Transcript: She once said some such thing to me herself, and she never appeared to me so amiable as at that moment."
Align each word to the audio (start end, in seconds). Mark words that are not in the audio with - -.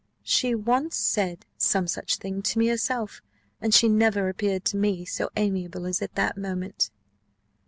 She 0.23 0.55
once 0.55 0.95
said 0.95 1.45
some 1.59 1.85
such 1.85 2.15
thing 2.17 2.41
to 2.41 2.57
me 2.57 2.69
herself, 2.69 3.21
and 3.61 3.71
she 3.71 3.87
never 3.87 4.29
appeared 4.29 4.65
to 4.65 4.77
me 4.77 5.05
so 5.05 5.29
amiable 5.35 5.85
as 5.85 6.01
at 6.01 6.15
that 6.15 6.35
moment." 6.39 6.89